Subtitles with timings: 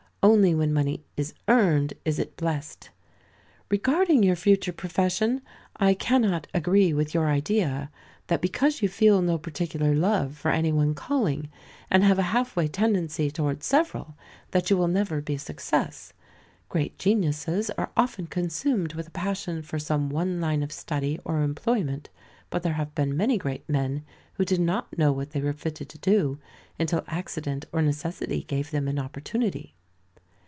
[0.23, 2.91] Only when money is earned is it blest.
[3.71, 5.41] Regarding your future profession,
[5.77, 7.89] I cannot agree with your idea
[8.27, 11.49] that because you feel no particular love for any one calling,
[11.89, 14.15] and have a halfway tendency toward several,
[14.51, 16.13] that you will never be a success.
[16.69, 21.41] Great geniuses are often consumed with a passion for some one line of study or
[21.41, 22.09] employment,
[22.51, 25.89] but there have been many great men who did not know what they were fitted
[25.89, 26.37] to do
[26.79, 29.73] until accident or necessity gave them an opportunity.